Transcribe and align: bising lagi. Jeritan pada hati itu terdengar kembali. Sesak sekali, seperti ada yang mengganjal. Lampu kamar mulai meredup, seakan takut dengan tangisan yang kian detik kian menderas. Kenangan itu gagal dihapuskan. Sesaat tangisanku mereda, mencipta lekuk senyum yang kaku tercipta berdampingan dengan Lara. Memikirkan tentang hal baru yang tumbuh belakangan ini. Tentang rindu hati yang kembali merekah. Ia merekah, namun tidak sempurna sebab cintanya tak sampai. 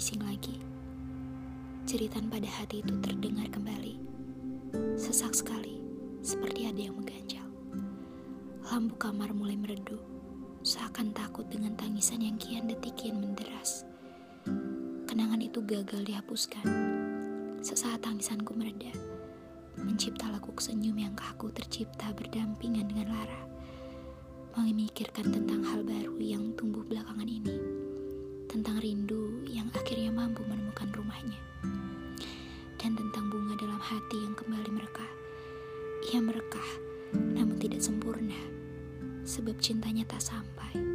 bising 0.00 0.24
lagi. 0.24 0.56
Jeritan 1.84 2.32
pada 2.32 2.48
hati 2.48 2.80
itu 2.80 2.96
terdengar 3.04 3.52
kembali. 3.52 4.00
Sesak 4.96 5.36
sekali, 5.36 5.76
seperti 6.24 6.70
ada 6.70 6.88
yang 6.88 6.96
mengganjal. 6.96 7.44
Lampu 8.64 8.96
kamar 8.96 9.34
mulai 9.36 9.60
meredup, 9.60 10.00
seakan 10.64 11.12
takut 11.12 11.44
dengan 11.52 11.76
tangisan 11.76 12.24
yang 12.24 12.40
kian 12.40 12.64
detik 12.64 12.96
kian 12.96 13.20
menderas. 13.20 13.84
Kenangan 15.04 15.44
itu 15.44 15.60
gagal 15.68 16.00
dihapuskan. 16.06 16.64
Sesaat 17.60 18.00
tangisanku 18.00 18.56
mereda, 18.56 18.96
mencipta 19.84 20.32
lekuk 20.32 20.64
senyum 20.64 20.96
yang 20.96 21.12
kaku 21.12 21.52
tercipta 21.52 22.08
berdampingan 22.16 22.88
dengan 22.88 23.20
Lara. 23.20 23.42
Memikirkan 24.56 25.28
tentang 25.28 25.60
hal 25.66 25.84
baru 25.84 26.16
yang 26.16 26.56
tumbuh 26.56 26.86
belakangan 26.88 27.28
ini. 27.28 27.52
Tentang 28.48 28.80
rindu 28.80 29.19
hati 33.90 34.22
yang 34.22 34.38
kembali 34.38 34.70
merekah. 34.70 35.10
Ia 36.14 36.22
merekah, 36.22 36.70
namun 37.10 37.58
tidak 37.58 37.82
sempurna 37.82 38.38
sebab 39.26 39.58
cintanya 39.58 40.06
tak 40.06 40.22
sampai. 40.22 40.89